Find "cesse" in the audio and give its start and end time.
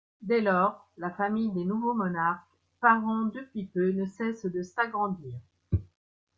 4.07-4.47